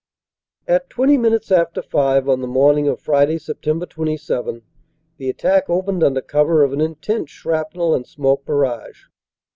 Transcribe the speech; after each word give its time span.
"At 0.67 0.89
twenty 0.89 1.15
minutes 1.15 1.51
after 1.51 1.83
five 1.83 2.27
on 2.27 2.41
the 2.41 2.47
morning 2.47 2.87
of 2.87 2.99
Friday, 2.99 3.37
Sept. 3.37 3.87
27, 3.89 4.63
the 5.17 5.29
attack 5.29 5.69
opened 5.69 6.03
under 6.03 6.21
cover 6.21 6.63
of 6.63 6.73
an 6.73 6.81
intense 6.81 7.29
shrapnel 7.29 7.93
and 7.93 8.07
smoke 8.07 8.43
barrage. 8.43 9.03